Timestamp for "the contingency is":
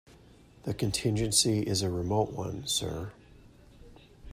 0.63-1.83